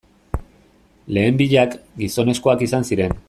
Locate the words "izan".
2.71-2.89